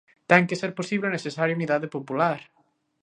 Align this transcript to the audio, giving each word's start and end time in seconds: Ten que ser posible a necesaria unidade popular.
Ten 0.29 0.43
que 0.49 0.59
ser 0.61 0.71
posible 0.79 1.07
a 1.09 1.15
necesaria 1.17 1.57
unidade 1.59 1.87
popular. 1.95 2.39